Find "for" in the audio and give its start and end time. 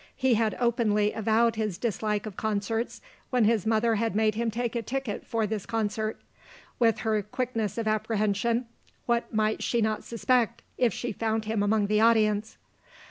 5.27-5.45